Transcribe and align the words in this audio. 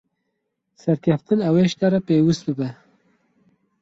Serkeftin 0.81 1.45
ew 1.47 1.55
ê 1.61 1.63
ji 1.69 1.75
te 1.79 1.87
re 1.89 1.99
pêwîst 2.07 2.43
bibe. 2.47 2.69